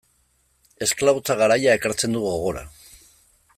[0.85, 2.67] Esklabotza garaia ekartzen du gogora.